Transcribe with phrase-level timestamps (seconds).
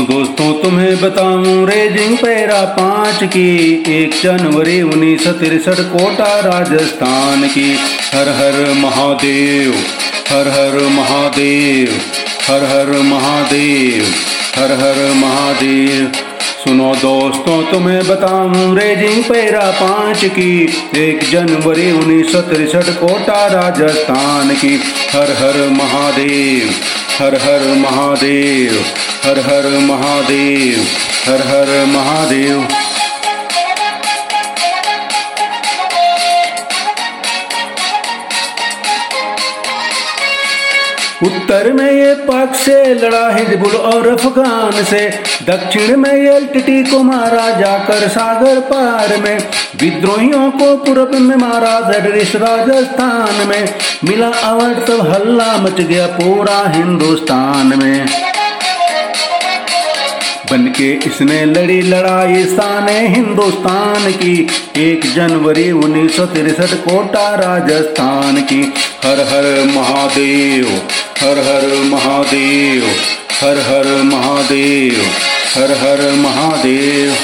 [0.00, 3.50] सुनो दोस्तों तुम्हें बताऊँ रेजिंग पैरा पाँच की।
[3.94, 7.72] एक जनवरी उन्नीस सौ तिरसठ कोटा राजस्थान की।
[8.14, 9.74] हर हर महादेव,
[10.28, 11.92] हर हर महादेव,
[12.48, 14.06] हर हर महादेव,
[14.56, 16.10] हर हर महादेव।
[16.64, 20.52] सुनो दोस्तों तुम्हें बताऊँ रेजिंग पैरा पाँच की।
[20.96, 24.74] एक जनवरी उन्नीस सौ तिरसठ कोटा राजस्थान की।
[25.12, 26.74] हर हर महादेव,
[27.18, 28.82] हर हर महादेव
[29.24, 30.86] हर हर महादेव,
[31.26, 32.68] हर हर महादेव।
[41.22, 47.02] उत्तर में ये पाक से लड़ा हिजबुल और अफगान से, दक्षिण में ये टिटी को
[47.02, 49.38] मारा जाकर सागर पार में।
[49.76, 53.74] विद्रोहियों को पूर्व में मारा जडरिस राजस्थान में।
[54.04, 58.29] मिला अवध तब हल्ला मच गया पूरा हिंदुस्तान में।
[60.50, 64.34] बन के इसने लड़ी लड़ाई साने हिंदुस्तान की।
[64.78, 68.60] एक जनवरी उन्नीस सौ तिरसठ कोटा राजस्थान की।
[69.04, 70.66] हर हर महादेव,
[71.20, 72.86] हर हर महादेव,
[73.40, 75.02] हर हर महादेव,
[75.54, 77.14] हर हर महादेव।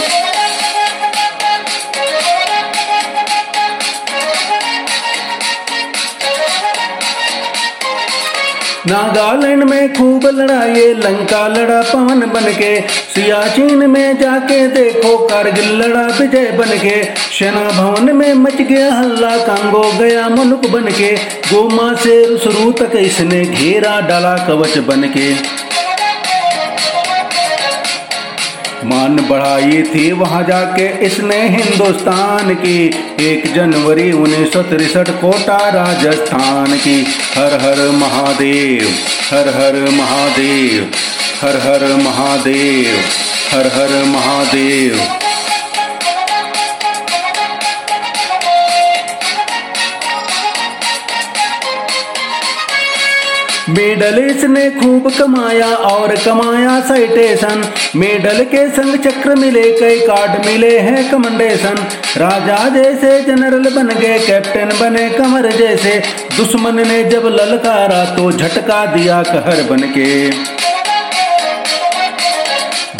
[8.91, 12.71] नागालैंड में खूब लड़ाई, लंका लड़ा पवन बन के
[13.15, 16.97] सियाचिन में जाके देखो कारगिल लड़ा विजय बन के
[17.39, 21.13] सेना भवन में मच गया हल्ला, कांगो गया मुल्क बन के
[21.51, 25.09] गोमा से रुसरू तक इसने घेरा डाला कवच बन
[28.87, 32.79] मान बढ़ाई थी वहाँ जाके इसने हिंदुस्तान की।
[33.23, 36.99] एक जनवरी उन्नीस सौ तिरसठ कोटा राजस्थान की।
[37.35, 38.89] हर हर महादेव,
[39.31, 40.91] हर हर महादेव,
[41.43, 42.99] हर हर महादेव,
[43.53, 45.01] हर हर महादेव।
[53.69, 57.63] मेडल इसने खूब कमाया और कमाया साइटेशन
[57.97, 61.79] मेडल के संग चक्र मिले, कई कार्ड मिले हैं कमेंडेशन
[62.17, 65.99] राजा जैसे जनरल बन गए कैप्टन बने कमर जैसे.
[66.37, 70.07] दुश्मन ने जब ललकारा तो झटका दिया कहर बन के.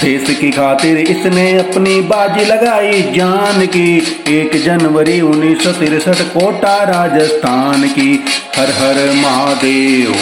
[0.07, 3.97] देश की खातिर इसने अपनी बाजी लगाई जान की।
[4.31, 8.13] एक जनवरी उन्नीस सौ तिरसठ कोटा राजस्थान की।
[8.57, 10.13] हर हर महादेव,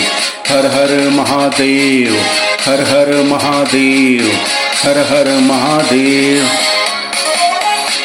[0.49, 2.15] हर हर महादेव,
[2.61, 4.31] हर हर महादेव,
[4.85, 6.47] हर हर महादेव।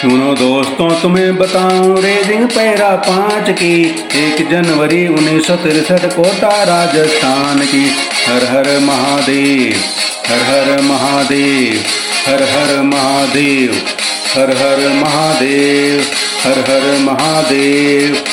[0.01, 3.73] सुनो दोस्तों, तुम्हें बताऊँ रेजिंग पैरा पाँच की।
[4.17, 7.85] एक जनवरी उन्नीस सौ तिरसठ कोटा राजस्थान की।
[8.27, 9.81] हर हर महादेव
[10.29, 11.77] हर हर महादेव
[12.27, 13.71] हर हर महादेव
[14.33, 16.01] हर हर महादेव
[16.43, 18.15] हर हर महादेव